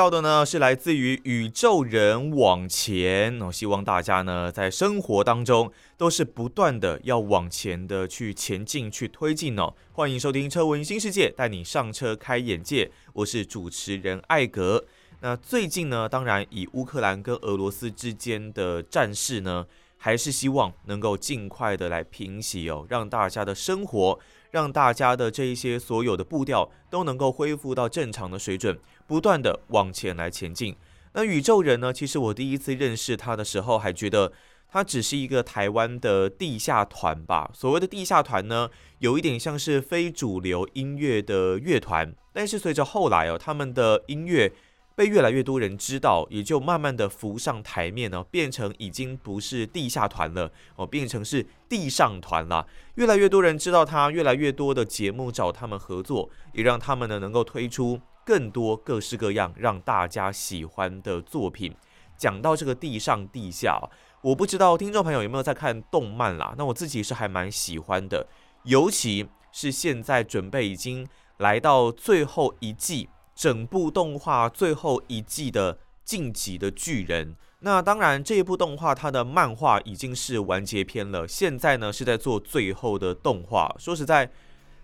[0.00, 9.74] 到的呢是来自于宇宙人往前哦，希望大家呢在生活当中都是不断的要往前的去前进去推进哦。
[9.92, 14.82] 欢迎收听车闻新世界，带你上车开眼界，我是主持人艾格。
[15.20, 19.66] 那最近呢，当然以乌克兰跟俄罗斯之间的战事呢，
[19.98, 24.18] 还是希望能够尽快的来平息哦，让大家的生活。
[24.52, 28.76] 让大家的这一些所有的步调都能够恢复到正常的水准，
[29.10, 30.76] 不断的往前来前进。
[31.14, 31.92] 那宇宙人呢？
[31.92, 34.32] 其实我第一次认识他的时候，还觉得
[34.68, 37.50] 他只是一个台湾的地下团吧。
[37.52, 42.14] 所谓的地下团呢，有一点像是非主流音乐的乐团。
[42.32, 44.52] 但是随着后来哦，他们的音乐。
[44.96, 52.66] 被越来越多人知道，也就慢慢的浮上台面呢，变成已经不是地下团了哦，变成是地上团了。
[52.96, 57.98] 越来越多人知道他，越来越多的节目找他们合作，也让他们呢能够推出
[58.30, 61.74] 更多各式各样让大家喜欢的作品。
[62.16, 63.82] 讲到这个地上地下，
[64.22, 66.54] 我不知道听众朋友有没有在看动漫啦？
[66.56, 68.28] 那我自己是还蛮喜欢的，
[68.62, 71.08] 尤其是现在准备已经
[71.38, 73.08] 来到最后一季。
[73.32, 83.74] 整部动画最后一季的《晋级的巨人》，那当然这一部动画它的漫画已经是完结篇了，现在呢是在做最后的动画。
[83.78, 84.30] 说实在，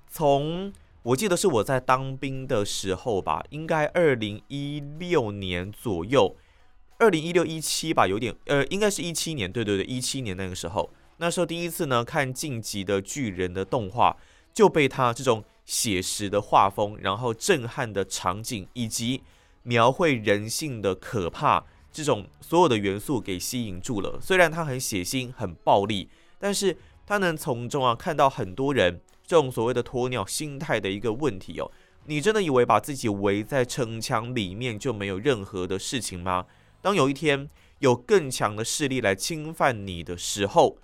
[0.08, 0.72] 从
[1.06, 6.36] 我记得是我在当兵的时候吧，应该二零一六年左右，
[6.98, 14.16] 二零一六一七吧，有点呃，应该是一七年，对对对，一七年那个时候，那时候第一次呢看《晋级的巨人》的动画，
[14.52, 15.44] 就被他这种。
[15.66, 19.20] 写实的画风，然后震撼的场景，以及
[19.64, 24.16] 描绘人性的可怕，这种所有的元素给吸引住了。
[24.22, 26.08] 虽然它很血腥、很暴力，
[26.38, 31.70] 但是它能从中啊看到很多人这种所谓的鸵鸟心态的一个问题哦。
[32.06, 36.46] 你真的以为把自己围在城墙里面就没有任何的事情吗？
[36.80, 37.50] 当有一天
[37.80, 40.78] 有更强的势力来侵犯你的时候，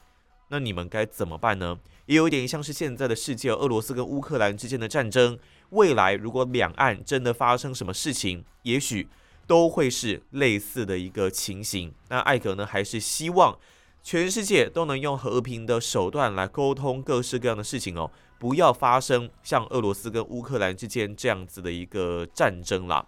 [0.48, 1.78] 那你们该怎么办呢？
[2.06, 5.38] 也有点像是现在的世界，俄罗斯跟乌克兰之间的战争。
[5.70, 9.08] 未来如果两岸真的发生什么事情，也许
[9.46, 11.94] 都会是类似的一个情形。
[12.08, 13.56] 那艾格呢，还是希望
[14.02, 18.10] 全世界都能用和平的手段来沟通各式各样的事情哦，
[18.42, 23.06] 不要发生像俄罗斯跟乌克兰之间这样子的一个战争啦。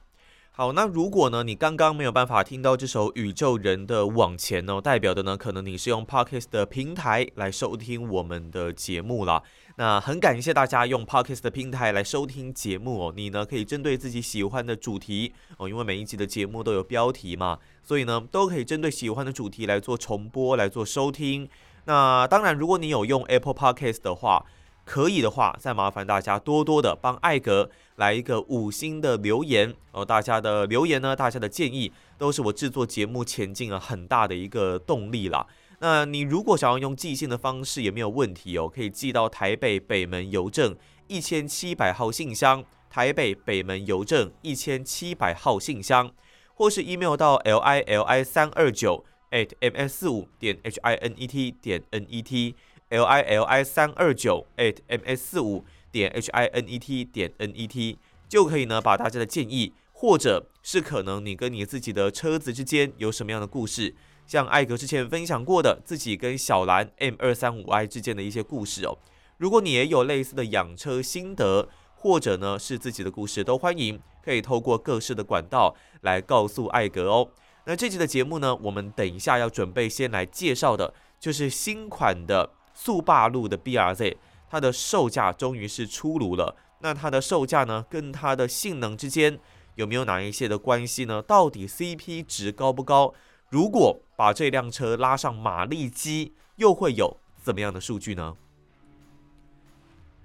[0.53, 9.43] 好，那如果呢，你刚刚没有办法听到这首宇宙人的往前呢，代表的呢，可能你是用 Podcast 的平台来收听我们的节目啦。
[9.75, 13.13] 那很感谢大家用 Podcast 的平台来收听节目哦。
[13.17, 21.49] 你呢可以针对自己喜欢的主题哦，因为每一集的节目都有标题嘛，所以呢都可以针对喜欢的主题来做重播来做收听。
[21.87, 24.47] 那当然，如果你有用 Apple Podcast 的话，
[24.85, 30.05] 可以的话，再麻烦大家多多的帮艾格来一个五星的留言哦。
[30.05, 35.47] 大家的留言呢，大家的建议都是我制作节目前进了很大的一个动力啦。
[35.81, 40.77] 那你如果想要用寄信的方式也没有问题哦，可以寄到台北北门邮政
[41.09, 46.11] 一千七百号信箱，台北北门邮政一千七百号信箱，
[46.55, 51.27] 或是 email 到 l i l i 三二九 at m s 四五点 h i n e
[51.27, 52.55] t 点 n e t。
[52.91, 57.51] L i l i 三二九 at m s 四五点 h i n e t 点 n
[57.55, 63.95] e t 就可以呢，把大家的建议，或者是可能你跟你自己的车子之间有什么样的故事，
[64.27, 68.97] 像艾格之前分享过的自己跟小蓝 M 二三五 i 之间的一些故事哦。
[69.39, 77.29] 如果你也有类似的养车心得，或者呢是自己的故事，都欢迎可以透过各式的管道来告诉艾格哦。
[77.67, 82.51] 那这期的节目呢，我们等一下要准备先来介绍的，就是新款的。
[82.75, 84.17] 速霸陆的 BRZ，
[84.51, 86.57] 它的售价终于是出炉了。
[86.81, 89.39] 那它的售价呢，跟它的性能之间
[89.77, 91.23] 有没有哪一些的关系呢？
[91.23, 93.15] 到底 CP 值高不高？
[93.49, 98.37] 如果把这辆车拉上马力机，又会有怎么样的数据呢？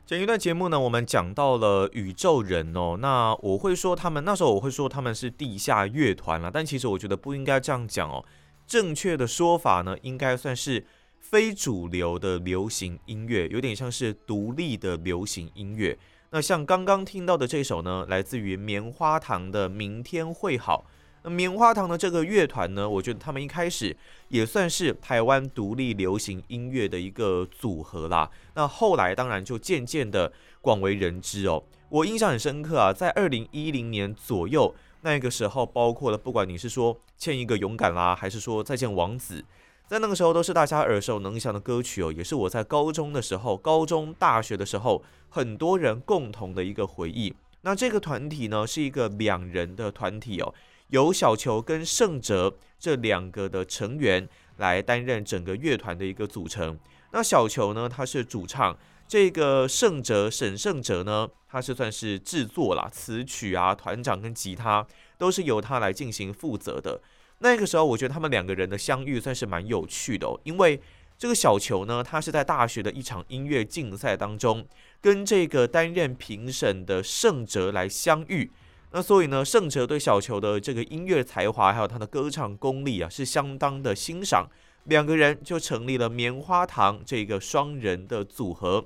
[0.06, 2.98] 前一段节目呢，我们讲到了宇宙人哦。
[3.00, 8.26] 那我会说他们那时候我会说他们是地下乐团了，但其实我觉得不应该这样讲哦。
[8.68, 10.86] 正确的说法呢，应该算是。
[11.30, 15.96] 非主流的流行音乐，有点像是独立的流行音乐。
[16.32, 20.86] 那像刚刚听到的这首呢，来自于棉花糖的《明天会好》。
[21.24, 23.96] 那棉花糖的这个乐团呢，我觉得他们一开始
[24.30, 28.28] 也算是台湾独立流行音乐的一个组合啦。
[28.56, 31.64] 那后来当然就渐渐的广为人知哦。
[31.90, 39.46] 我印象很深刻啊，在二零一零年左右那个时候，包括了不管你是说欠一个勇敢啦，还是说再见王子，
[39.90, 47.34] 在那个时候都是大家耳熟能详的歌曲哦，也是我在高中的时候、高中、大学的时候很多人共同的一个回忆。
[47.62, 50.54] 那这个团体呢，是一个两人的团体哦。
[50.90, 56.78] 由小球跟胜哲这两个的成员来担任整个乐团的一个组成。
[57.12, 58.76] 那小球呢，他是主唱；
[59.08, 64.86] 这个胜哲沈胜哲呢，他是算是制作啦，词曲啊、团长跟吉他
[65.18, 67.02] 都是由他来进行负责的。
[67.40, 70.80] 那个时候，我觉得他们两个人的相遇算是蛮有趣的哦，因为
[71.18, 74.66] 这个小球呢，他是在大学的一场音乐竞赛当中，
[75.02, 78.50] 跟这个担任评审的盛哲来相遇。
[78.92, 84.50] 那所以呢，盛哲对小球的这个音乐才华，还有他的歌唱功力啊，是相当的欣赏。
[84.86, 88.86] 两个人就成立了棉花糖这个双人的组合。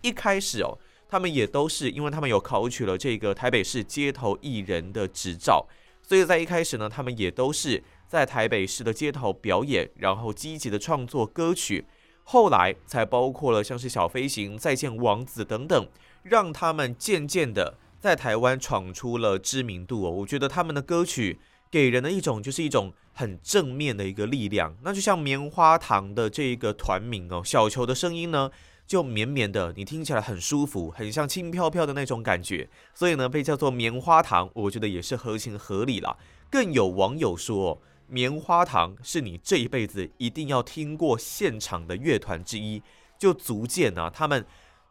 [0.00, 0.78] 一开始哦，
[1.08, 5.66] 他们也都是因为他们有考取了这个台北市街头艺人的执照，
[6.00, 11.86] 所以在一开始呢，他们也都是在台北市的街头表演，然后积极的创作歌曲。
[12.24, 15.88] 后来才包括了像是小飞行、再见王子等等，
[16.22, 17.78] 让他们渐渐的。
[17.98, 21.38] 在台湾闯出了知名度哦，我觉得他们的歌曲
[21.70, 24.76] 给人的一种就是一种很正面的一个力量。
[24.82, 28.50] 那就像棉花糖的这一个团名哦，小球的声音呢
[28.86, 36.18] 就绵绵的，你听起来很舒服，很像轻飘飘的那种感觉，所以呢被叫做棉花糖，我觉得也是合情合理啦。
[36.50, 37.80] 更有网友说，
[38.12, 42.82] 棉花糖是你这一辈子一定要听过现场的乐团之一，
[43.18, 44.44] 就足见啊他们。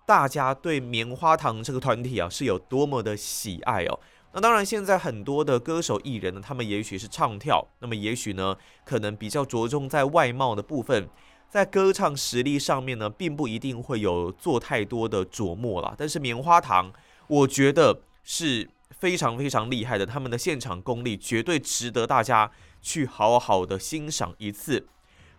[0.04, 4.00] 大家对棉花糖这个团体啊是有多么的喜爱哦。
[4.34, 11.08] 那当然，现在很多的歌手艺人呢，他们也许是唱跳，那么也许呢，可能比较着重在外貌的部分，
[11.48, 15.94] 在歌唱实力上面呢，并不一定会有做太多的琢磨了。
[15.98, 16.92] 但是棉花糖，
[17.28, 22.52] 我觉得是非常非常厉害的，他们的现场功力绝对值得大家
[22.82, 24.88] 去好好的欣赏一次。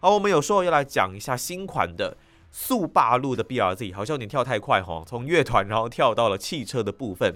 [0.00, 2.17] 好，我们有时候要来讲一下新款的。
[2.55, 7.35] 速霸陆的 BRZ 好像有点跳太快哈，从乐团然后跳到了汽车的部分。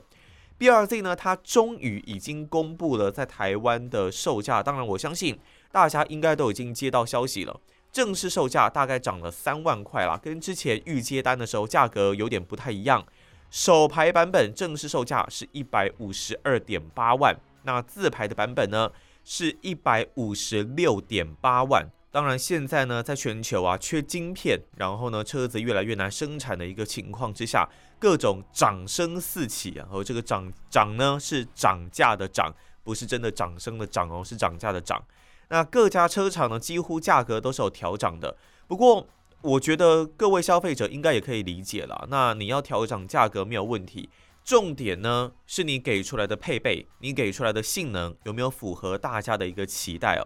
[0.59, 5.39] BRZ 呢，它终于已经公布了在台湾的售价，当然我相信
[5.73, 7.59] 大家应该都已经接到消息了，
[7.91, 13.03] 正式售价大概涨了三万块啦，跟之前预接单的时候价格有点不太一样。
[13.51, 18.91] 手排版本正式售价是一百五十二点八万，那自排的版本呢
[19.29, 21.91] 是一百五十六点八万。
[22.13, 27.69] 当然，现在呢，在全球啊缺晶片，然后呢，车子越来越难生产的一个情况之下，
[27.99, 29.87] 各种涨声四起啊。
[29.91, 35.03] 和这个涨涨呢是涨价的涨，不是真的涨声的涨哦，是涨价的涨。
[35.49, 38.37] 那各家车厂呢，几乎价格都是有调涨的。
[38.69, 39.07] 不过，
[39.43, 42.07] 我觉得各位消费者应该也可以理解了。
[42.09, 44.09] 那你要调涨价格没有问题，
[44.47, 50.23] 重点呢是你给出来的配备，你给出来的性能有没有符合大家的一个期待哦。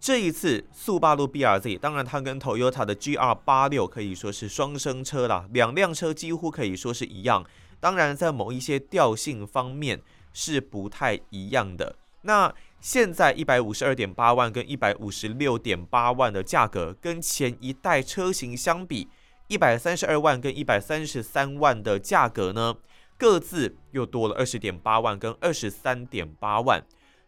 [0.00, 7.44] 这一次速霸陆 BRZ，当然它跟 Toyota 的 GR86 可以说是双生车啦，两辆车几乎可以说是一样。
[7.78, 10.00] 当然，在某一些调性方面
[10.32, 11.94] 是不太一样的。
[12.22, 19.08] 那现在一百五十二点八万跟一百五十六点八万的价格，跟前一代车型相比，
[19.48, 22.76] 一百三十二万跟一百三十三万的价格呢，
[23.18, 26.82] 各自又多了二十点八万跟二十三点八万。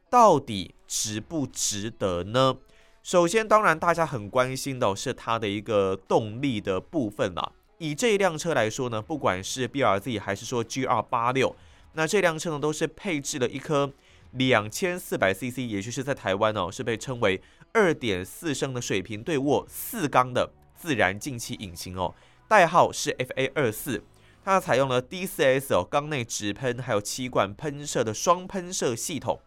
[0.08, 2.56] 到底值不值得呢？
[3.02, 7.52] 首先，当然大家很关心的是它的一个动力的部分啦。
[7.78, 11.54] 以这一辆车来说呢，不管是 BRZ 还是说 GR86，
[11.92, 13.92] 那这辆车呢都是配置了一颗
[14.32, 17.40] 两千四百 CC，也就是在台湾哦是被称为
[17.72, 22.14] 二点四升的水平对卧四缸的自然进气引擎哦，
[22.48, 24.02] 代号是 FA 二四。
[24.44, 29.40] 它采用了 D4S 哦缸内直喷还有气管喷射的双喷射系统。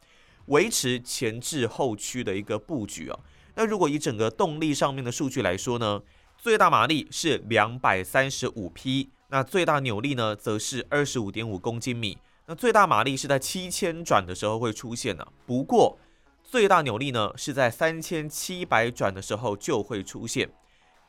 [0.48, 3.18] 维持前置后驱的一个布局哦，
[3.56, 6.02] 那如果以整个动力上面的数据来说呢，
[6.38, 15.98] 最大马力是两百三十五匹，那最大扭力呢则是二十五点五公斤米，那最大马力是在七千转的时候会出现的，不过
[16.44, 20.50] 最大扭力呢是在三千七百转的时候就会出现。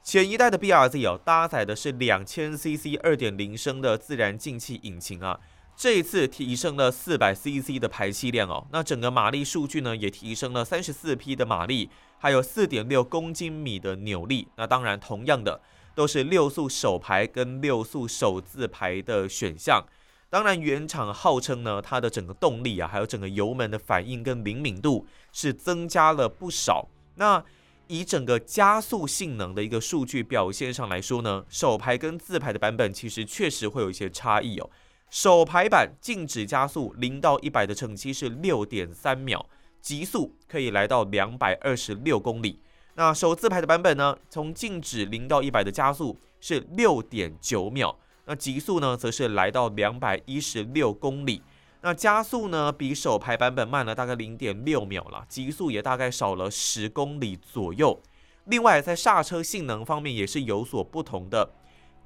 [0.05, 5.41] 前一代的 BRZ 哦，搭载的是两千 CC 二点零升的自然进气引擎啊。
[5.75, 14.47] 这一次提升了四百 CC 的排气量哦，那整个马力数据呢也提升了三十四匹的马力，还有四点六公斤米的扭力。
[14.57, 15.63] 那当然，同样的
[15.95, 19.83] 都是六速手排跟六速手自排的选项。
[20.29, 26.91] 当然，原厂号称呢，它的整个动力啊，还有整个油门的反应跟灵敏度是增加了不少。
[27.17, 27.43] 那
[27.87, 34.71] 以整个加速性能的一个数据表现上来说呢，手排跟自排的版本其实确实会有一些差异哦。
[35.11, 39.47] 手排版静止加速零到一百的成绩是六点三秒，
[39.81, 42.59] 极速可以来到两百二十六公里。
[42.95, 51.43] 那手自排的版本呢，从静止零到一百的加速是六点九秒，那极速呢，则是来到两百一十六公里。
[51.85, 58.01] 那加速呢，比手排版本慢了大概零点六秒了，极速也大概少了十公里左右。
[58.47, 61.51] 另外，在刹车性能方面也是有所不同的。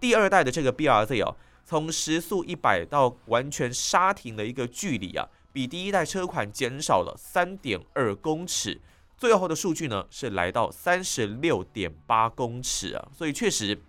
[0.01, 8.81] 第二代的这个 BRZ 哦，从时速一百到完全刹停的一个距离啊，比第一代车款减少了三点二公尺。
[9.17, 13.81] 最后的数据呢，是来到三十六点八公尺啊，所以确实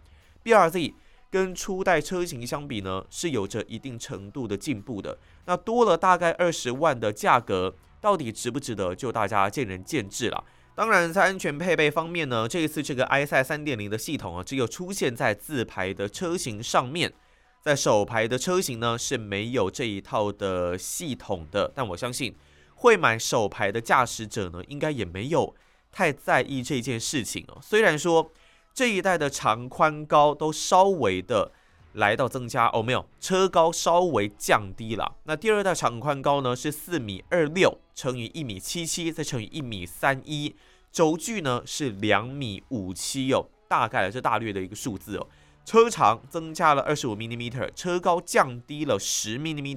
[0.44, 0.94] ，BRZ。
[1.32, 5.20] 跟初代车型相比呢，是有着一定程度的进步的。
[5.46, 10.44] 那多了大概二十万的价格，到底值不值得，就大家见仁见智了。
[10.74, 17.14] 当然，在安全配备方面呢，这一次这个 i 赛三点零的系统啊，只有出现在自排的车型上面，
[17.62, 21.72] 在手排的车型呢是没有这一套的系统的。
[21.76, 22.36] 但我相信，
[22.76, 25.54] 会买手排的驾驶者呢，应该也没有
[25.92, 27.60] 太在意这件事情哦。
[27.62, 28.32] 虽然说。
[28.80, 31.52] 这一代的长宽高都稍微的
[31.96, 35.18] 来到增加哦，没有车高稍微降低了。
[35.26, 40.56] 那第二代长宽高呢是四米二六乘以一米七七，再乘以一米三一，
[40.94, 45.28] 轴距呢是两米五七哦，大概是大略的一个数字哦。
[45.66, 49.76] 车长增加了二十五 m m 车高降低了十 m m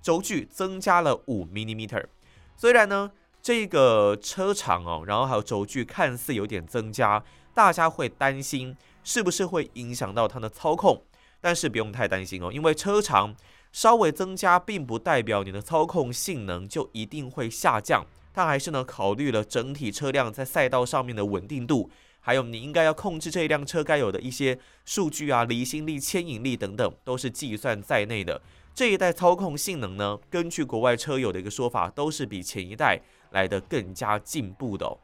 [0.00, 1.86] 轴距增加了五 m m。
[2.56, 7.22] 虽然呢这个车长哦，然后还有轴距看似有点增加。
[7.54, 11.02] 大家会担心是不是会影响到它的操控，
[11.40, 13.34] 但是不用太担心哦，因为车长
[13.72, 18.06] 稍微增加，并不代表你的操控性能就一定会下降。
[18.32, 21.90] 它还是呢考虑了整体车辆在赛道上面的稳定度，
[22.20, 28.40] 还有你应该要控制这一辆车该有的一些数据啊，离心力、牵引力等等，都是计算在内的。
[28.72, 34.98] 这一代操控性能呢，根据国外车友的一个说法，都是比前一代来得更加进步的哦。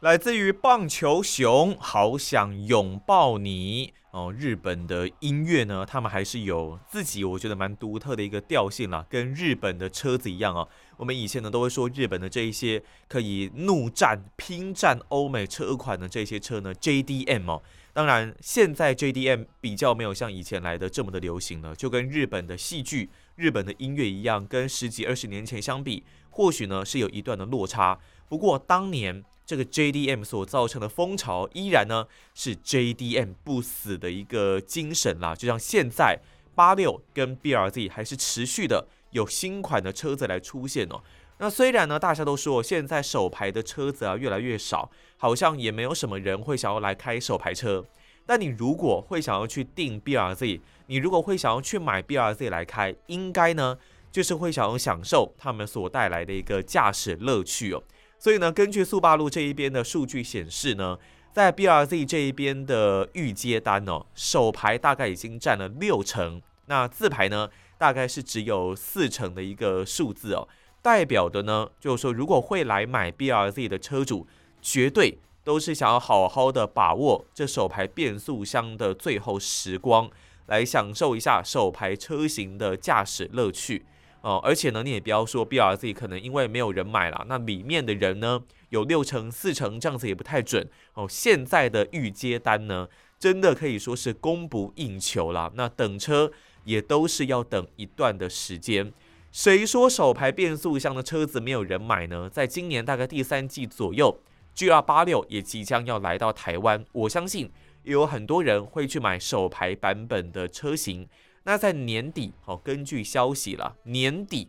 [0.00, 4.32] 来自于棒球熊，好想拥抱你哦。
[4.36, 10.68] 日本的音乐呢，他们还是有自己我觉得蛮独特的一个调性啦，跟日本的车子一样哦。
[10.96, 17.62] 我们以前呢都会说日本的这一些可以怒战、拼战欧美车款的这些车呢，JDM 哦。
[17.92, 27.98] 当然，现在 JDM 比较没有像以前来的这么的流行了，就跟日本的戏剧、日本的音乐一样，跟十几二十年前相比，或许呢是有一段的落差。
[28.28, 29.24] 不过当年。
[29.48, 35.36] 这个 JDM 所造成的风潮，依然呢是 JDM 不死的一个精神啦。
[35.36, 36.18] 就像现在
[36.56, 41.00] 八六跟 BRZ 还是持续的有新款的车子来出现哦。
[41.38, 47.84] 那虽然呢大家都说现在手牌的车子啊越来越少，好像也没有什么人会想要来开手牌车。
[48.24, 53.78] 但你如果会想要去订 BRZ，你如果会想要去买 BRZ 来开，应该呢
[54.10, 57.82] 就是会想要享受他们所带来的一个驾驶乐趣哦。
[58.18, 60.98] 所以呢，根据速霸路这一边的数据显示呢，
[61.32, 70.48] 在 BRZ 这一边的预接单哦，手牌大概已经占了六成，那自牌呢，大概是只有四成的一个数字哦，
[70.82, 74.26] 代表的呢，就是说如果会来买 BRZ 的车主，
[74.62, 80.10] 绝对都是想要好好的把握这手排变速箱的最后时光，
[80.46, 83.84] 来享受一下手排车型的驾驶乐趣。
[84.22, 91.06] 哦，而且呢，你也不要说 BRZ 可能因为没有人买了，那里面的人呢有六成四成这样子也不太准哦。
[91.08, 92.88] 现在的预接单呢，
[93.20, 95.52] 真的可以说是供不应求了。
[95.54, 96.32] 那等车
[96.66, 98.92] 也都是要等一段的时间。
[99.32, 102.28] 谁说手排变速箱的车子没有人买呢？
[102.28, 104.20] 在今年大概第三季左右
[104.54, 107.50] ，GR86 也即将要来到台湾，我相信
[107.82, 111.08] 也有很多人会去买手排版本的车型。
[111.44, 114.48] 那在年底，哦，根据消息了，年底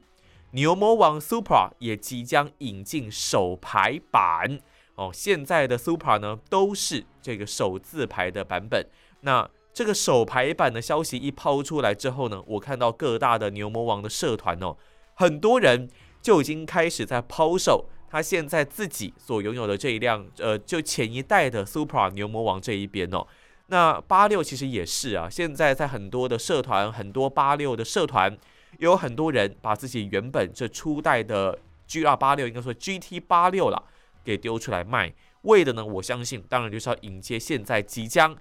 [0.51, 4.59] 牛魔王 Supra 也即将引进手排版
[4.95, 5.11] 哦。
[5.13, 8.87] 现在的 Supra 呢，都是这个手自排的版本。
[9.21, 14.75] 那这个手排版的消息一抛出来之后呢，我看到各大的牛魔王的社团哦，
[15.13, 15.87] 很多人
[16.19, 23.27] 就已经开始在抛售他现在自己所拥有的这一辆，呃，就前一代的 Supra 牛魔王这一边哦。
[23.67, 28.35] 那八六其实也是啊，现在在很多的社团，很多八六的社团，
[28.79, 33.83] 有很多人把自己原本这初代的 GR 八六，应该说 GT 八六了，
[34.23, 38.35] 给丢出来卖，为的呢，我相信当然就是要迎接现在即将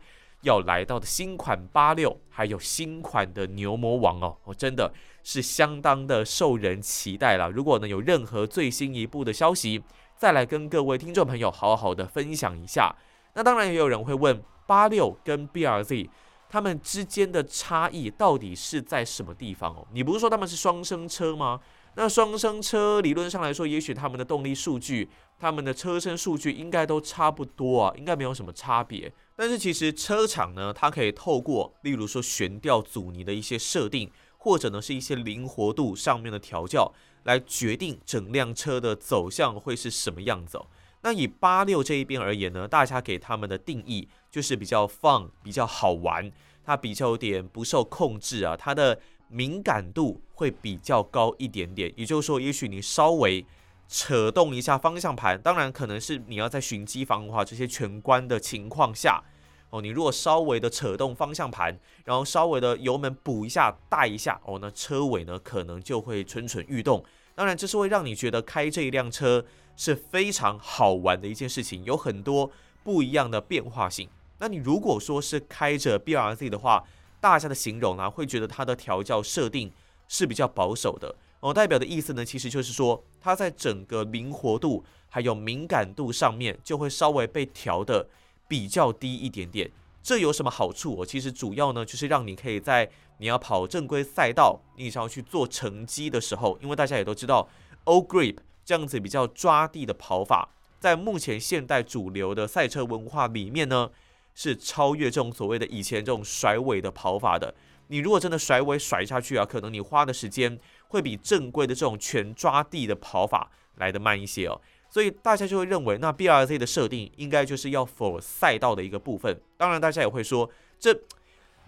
[0.47, 4.93] 要来到的新款八六，还有新款的牛魔王哦，我真的
[5.25, 7.51] 是相当的受人期待了。
[7.51, 9.83] 如果呢有任何最新一步的消息，
[10.17, 12.95] 再来跟各位听众朋友好好的分享一下。
[13.35, 16.09] 那当然也有人会问，八六跟 BRZ
[16.49, 19.87] 他们之间的差异到底是在什么地方哦？
[19.93, 21.61] 你不是说他们是双生车吗？
[21.99, 29.11] 那双生车理论上来说，也许他们的动力数据、他们的车身数据应该都差不多啊，应该没有什么差别。
[29.35, 36.93] 但是其实车厂呢，它可以透过例如说悬吊阻尼的一些设定，或者呢是一些灵活度上面的调教，
[37.25, 40.67] 来决定整辆车的走向会是什么样子哦。
[41.01, 46.31] 那以八六这一边而言呢，大家给他们的定义就是比较放比较好玩，
[46.63, 49.01] 它比较有点不受控制啊，它的。
[49.29, 53.45] 敏感度会比较高一点点，也就是说，也许你稍微
[53.89, 59.23] 扯动一下方向盘，当然可能是你要在循迹防滑这些全关的情况下，
[59.71, 67.05] 哦，你如果稍微的扯动方向盘，然后稍微的油门补一下、带一下，哦，那车尾呢可能就会蠢蠢欲动。
[67.35, 69.45] 当然，这是会让你觉得开这一辆车
[69.77, 72.51] 是非常好玩的一件事情，有很多
[72.83, 74.09] 不一样的变化性。
[74.39, 76.85] 那你如果说是开着 BRZ 的话，
[77.27, 79.73] 大家的形容啊，会觉得它的调教设定
[80.07, 81.53] 是比较保守的哦。
[81.53, 88.09] 代表的意思呢，其实就是说，它在整个灵活度还有敏感度上面，就会稍微被调得
[88.47, 89.69] 比较低一点点。
[90.05, 91.01] 这有什么好处？
[91.01, 97.49] 哦，其实主要呢，就是让你可以在你要跑正规赛道，你想要去做成绩的时候，因为大家也都知道
[97.87, 103.91] ，All Grip 这样子比较抓地的跑法，在目前现代主流的赛车文化里面呢。
[104.37, 107.53] 是超越这种所谓的以前这种甩尾的跑法的。
[107.89, 114.61] 你如果真的甩尾甩下去啊，可能你花的时间会比正规的这种全抓地的跑法来得慢一些哦。
[114.91, 119.41] 所以大家就会认为，那 BRZ 的设定应该就是要走赛道的一个部分。
[119.57, 120.95] 当然，大家也会说，这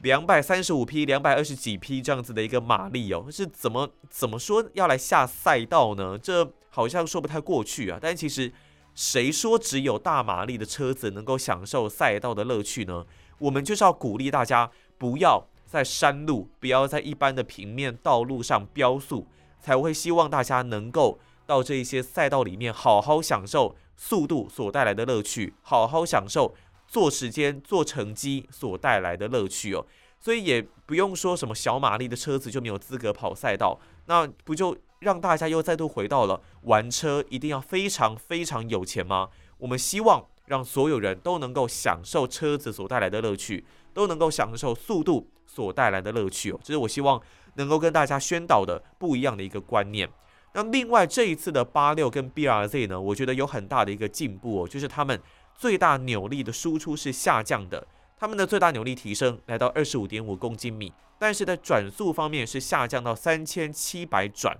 [0.03, 6.19] 两百三十五匹、两百二十几匹这样子的一个马力哦，是怎么怎么说要来下赛道呢？
[6.19, 7.99] 这好像说不太过去啊。
[7.99, 8.53] 但其实。
[8.99, 13.07] 谁说只有大马力的车子能够享受赛道的乐趣呢？
[13.39, 19.29] 我们就是要鼓励大家不要在山路，不要在一般的平面道路上飙速，
[19.61, 26.53] 才会希望大家能够到这些赛道里面好好享受速度所带来的乐趣，好好享受
[26.89, 29.87] 做时间、做成绩所带来的乐趣哦。
[30.19, 34.77] 所以也不用说什么小马力的车子就没有资格跑赛道，那不就？
[35.01, 39.29] 让大家又再度回到了玩车一定要非常非常有钱吗？
[39.59, 46.61] 我们希望让所有人都能够享受车子所带来的乐趣，都能够享受速度所带来的乐趣哦。
[46.63, 47.21] 这是我希望
[47.55, 50.09] 能够跟大家宣导的不一样的一个观念。
[50.55, 55.21] 那另外这一次的八六跟 BRZ 呢，我觉得有很大的一个进步哦，就是他们
[55.55, 64.57] 最大扭力的输出是下降的，他们的最大扭力提升来到二十五点五公斤米，但是在转速方面是下降到三千七百转。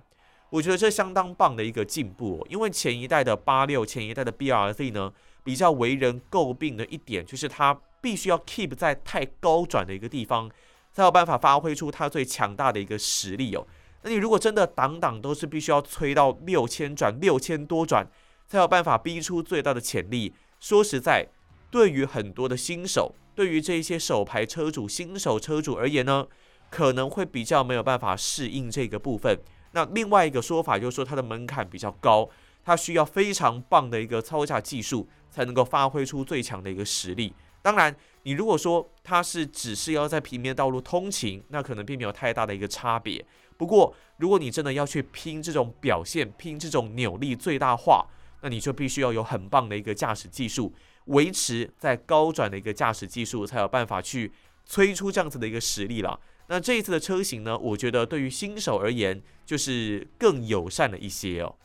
[0.49, 10.49] 我觉得这相当棒的一个进步哦，因为前一代的八六，前一代的 BRZ 呢，比较为人诟病的一点就是它必须要 keep 在太高转的一个地方，
[10.91, 13.67] 才有办法发挥出它最强大的一个实力哦。
[14.01, 18.07] 那你如果真的档档都是必须要催到六千转、六千多转，
[18.47, 20.33] 才有办法逼出最大的潜力。
[20.59, 21.27] 说实在，
[21.69, 26.25] 对于很多的新手，对于这些手排车主、新手车主而言呢，
[26.71, 29.39] 可能会比较没有办法适应这个部分。
[29.71, 32.29] 那另外一个说法就是说，它的门槛比较高，
[32.63, 37.33] 它需要非常棒的一个操驾技术，才能够发挥出最强的一个实力。
[37.61, 43.23] 当然，你如果说它是只是要在平面道路通勤，那可能并没有太大的一个差别。
[43.57, 48.07] 不过，如果你真的要去拼这种表现，拼这种扭力最大化，
[48.41, 50.73] 那你就必须要有很棒的一个驾驶技术，
[51.05, 54.31] 维持在高转的一个驾驶技术，才有办法去
[54.65, 56.17] 催出这样子的一个实力了。
[56.51, 61.55] 那这一次的车型呢，我觉得对于新手而言就是更友善了一些哦。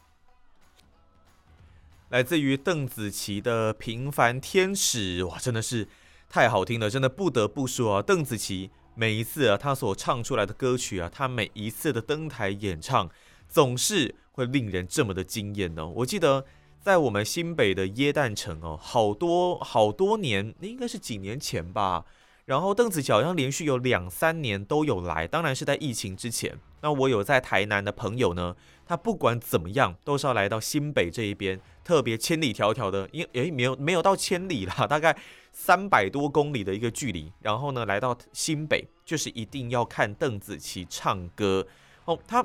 [2.11, 5.89] 来自于邓紫棋的《平凡天使》，哇，真的是
[6.29, 13.11] 太好听了，真的不得不说啊，邓紫棋每一次啊，她所唱出来的歌曲啊，她每一次的登台演唱，
[13.49, 15.87] 总是会令人这么的惊艳哦。
[15.97, 16.45] 我记得
[16.83, 22.05] 在我们新北的耶诞城哦，好多好多年，那应该是几年前吧。
[22.47, 26.59] 然后邓紫棋好像连续有两三年都有来，当然是在疫情之前。
[26.83, 28.55] 那我有在台南的朋友呢，
[28.85, 35.17] 他不管怎么样都是要来到新北这一边，特别千里迢迢的，因诶没有没有到千里啦，大概
[35.53, 37.33] 三百多公里的一个距离。
[37.41, 41.67] 然后呢，来到新北就是一定要看邓紫棋唱歌
[42.05, 42.45] 哦，他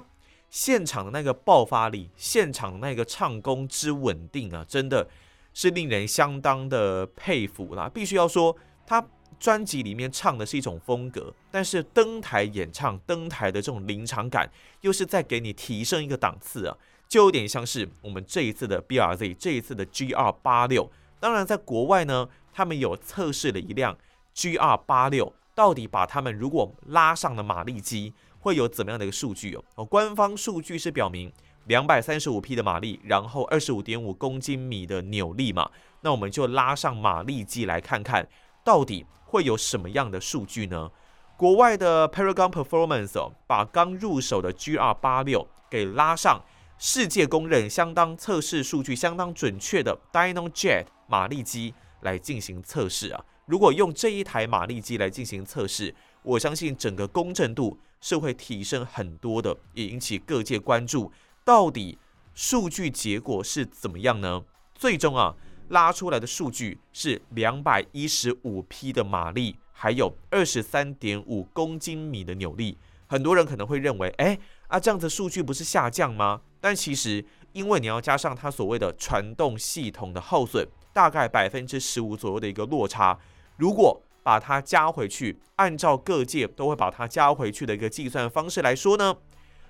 [0.49, 5.09] 现场的那个爆发力，现场那个唱功之稳定啊，真的
[5.53, 7.89] 是令人相当的佩服啦。
[7.93, 8.55] 必须要说
[8.87, 9.05] 他。
[9.39, 14.49] 专辑里面唱的是一种风格，但是登台演唱、登台的这种临场感，
[14.81, 20.91] 又是在给你提升一个档次啊，就有点像是我们这一次的 BRZ，这一次的 GR 八六。
[21.19, 23.97] 当然，在国外呢，他们有测试了一辆
[24.35, 29.83] GR 八六，到底把他们如果拉上了马力机，会有怎么样的一个数据哦？
[29.83, 31.31] 官方数据是表明
[31.65, 35.69] 两百三十五匹的马力，然后二十五点五公斤米的扭力嘛。
[36.01, 38.25] 那我们就拉上马力机来看看，
[38.63, 40.89] 到底会有什么样的数据呢？
[41.37, 46.43] 国外的 Paragon Performance，把刚入手的 GR 八六给拉上
[46.79, 53.23] 世界公认相当测试数据相当准确的 DynoJet 马力机来进行测试啊。
[53.45, 61.11] 如果用这一台马力机来进行测试，我相信整个公正度是会提升很多的，也引起各界关注。
[61.45, 61.99] 到底
[62.33, 64.43] 数据结果是怎么样呢？
[64.73, 65.35] 最终啊。
[65.69, 72.77] 拉出来的数据是两百一十五匹的马力，还有二十三点五公斤米的扭力。
[73.07, 76.41] 很多人可能会认为，哎，啊，这样子数据不是下降吗？
[76.61, 83.17] 但其实，因为你要加上它所谓的传动系统的耗损，大概百分之十五左右的一个落差。
[83.57, 89.15] 如果把它加回去，按照各界都会把它加回去的一个计算方式来说呢，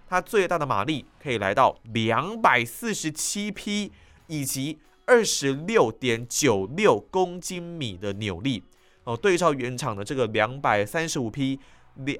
[0.07, 3.91] 它最大的马力可以来到两百四十七匹，
[4.27, 4.79] 以及。
[5.09, 8.61] 二十六点九六公斤米的扭力
[9.05, 11.59] 哦，对照原厂的这个两百三十五匹，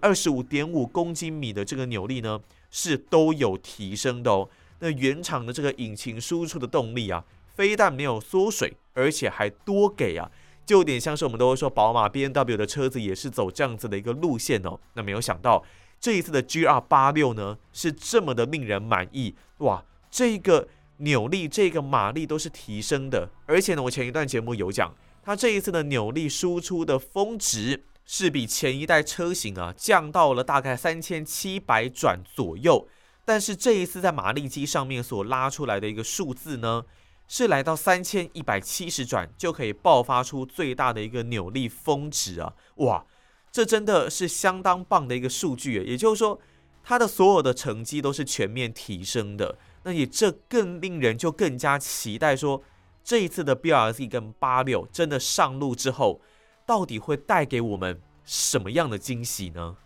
[0.02, 4.49] 二十五点五公斤米的这个扭力呢，是都有提升的哦。
[4.80, 7.23] 那原厂的这个引擎输出的动力啊，
[7.54, 10.32] 非但没有缩水，而且还多给啊，
[10.65, 14.80] 就有点像是我们都会说宝马、BMW 的车子也是走这样子的一个路线哦。
[14.95, 15.63] 那没有想到
[15.99, 20.67] 这一次的 GR 八六呢，是这么的令人满意哇，这个。
[20.99, 32.88] 扭力这个马力都是提升的，而且呢，我前一段节目有讲，它这一次的扭力输出的峰值是比前一代车型啊降到了大概三千七百转左右，
[33.23, 36.83] 但是这一次在马力机上面所拉出来的一个数字呢，
[37.27, 42.53] 是来到三千一百七十转就可以爆发出最大的一个扭力峰值啊！
[42.77, 43.05] 哇，
[43.51, 46.41] 这真的是相当棒的一个数据，也就是说，
[46.83, 49.57] 它的所有的成绩都是全面提升的。
[49.83, 52.61] 那也这更令人就更加期待说，
[53.03, 56.21] 这一次的 BRZ 跟八六真的上路之后，
[56.65, 59.77] 到底会带给我们什么样的惊喜呢？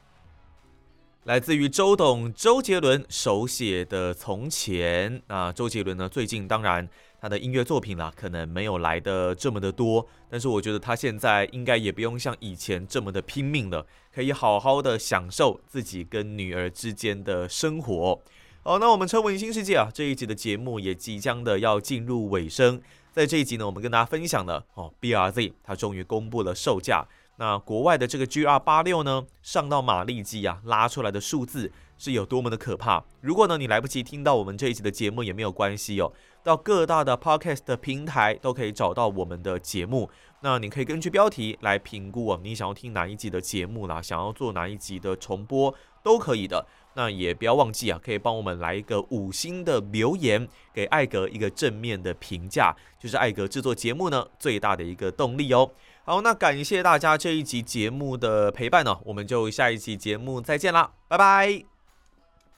[1.26, 6.86] 来自于周董周杰伦手写的《从前》啊，周杰伦呢最近当然
[7.22, 18.22] 他的音乐作品啦，可能没有来的这么的多，但是我觉得他现在应该也不用像以前这么的拼命了，可以好好的享受自己跟女儿之间的生活。
[18.66, 22.82] 好，那我们车闻新世界啊，这一集的节目也即将的要进入尾声。
[23.12, 27.06] 在这一集呢，我们跟大家分享了哦，BRZ 它终于公布了售价。
[27.36, 33.04] 那国外的这个 GR 八六呢，上到马力机啊，拉出来的数字是有多么的可怕。
[33.20, 40.10] 如果呢你来不及听到我们这一集的节目也没有关系哦，到各大的 Podcast 的平台都可以找到我们的节目。
[40.40, 46.66] 那你可以根据标题来评估哦，你想要听哪一集的节目啦，想要做哪一集的重播都可以的。
[46.96, 55.70] 那也不要忘记啊，可以帮我们来一个五星的留言，给艾格一个正面的评价，就是艾格制作节目呢最大的一个动力哦。
[56.06, 61.73] 好，那感谢大家这一集节目的陪伴呢，我们就下一期节目再见啦，拜拜。